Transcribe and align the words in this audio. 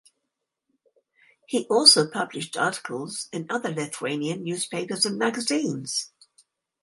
He 1.45 1.67
also 1.69 2.09
published 2.09 2.57
articles 2.57 3.29
in 3.31 3.45
other 3.51 3.69
Lithuanian 3.69 4.43
newspapers 4.43 5.05
and 5.05 5.19
magazines. 5.19 6.09